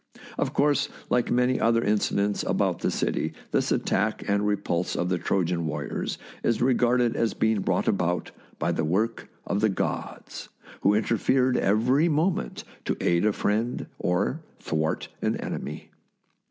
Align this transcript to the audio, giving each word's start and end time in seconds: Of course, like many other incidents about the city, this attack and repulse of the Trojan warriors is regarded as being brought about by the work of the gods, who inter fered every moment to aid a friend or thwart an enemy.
Of 0.39 0.51
course, 0.51 0.89
like 1.11 1.29
many 1.29 1.59
other 1.59 1.83
incidents 1.83 2.41
about 2.41 2.79
the 2.79 2.89
city, 2.89 3.33
this 3.51 3.71
attack 3.71 4.27
and 4.27 4.47
repulse 4.47 4.95
of 4.95 5.09
the 5.09 5.19
Trojan 5.19 5.67
warriors 5.67 6.17
is 6.41 6.59
regarded 6.59 7.15
as 7.15 7.35
being 7.35 7.61
brought 7.61 7.87
about 7.87 8.31
by 8.57 8.71
the 8.71 8.83
work 8.83 9.29
of 9.45 9.61
the 9.61 9.69
gods, 9.69 10.49
who 10.81 10.95
inter 10.95 11.17
fered 11.17 11.55
every 11.55 12.09
moment 12.09 12.63
to 12.85 12.97
aid 12.99 13.25
a 13.27 13.31
friend 13.31 13.85
or 13.99 14.41
thwart 14.57 15.09
an 15.21 15.37
enemy. 15.37 15.91